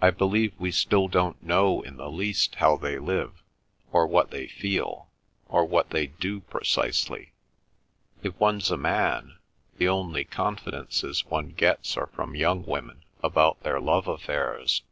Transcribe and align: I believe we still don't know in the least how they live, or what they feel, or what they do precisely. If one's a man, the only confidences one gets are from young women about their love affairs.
I 0.00 0.12
believe 0.12 0.54
we 0.60 0.70
still 0.70 1.08
don't 1.08 1.42
know 1.42 1.82
in 1.82 1.96
the 1.96 2.08
least 2.08 2.54
how 2.54 2.76
they 2.76 3.00
live, 3.00 3.42
or 3.90 4.06
what 4.06 4.30
they 4.30 4.46
feel, 4.46 5.08
or 5.48 5.64
what 5.64 5.90
they 5.90 6.06
do 6.06 6.42
precisely. 6.42 7.32
If 8.22 8.38
one's 8.38 8.70
a 8.70 8.76
man, 8.76 9.40
the 9.76 9.88
only 9.88 10.24
confidences 10.24 11.26
one 11.26 11.48
gets 11.48 11.96
are 11.96 12.06
from 12.06 12.36
young 12.36 12.64
women 12.64 13.02
about 13.24 13.64
their 13.64 13.80
love 13.80 14.06
affairs. 14.06 14.82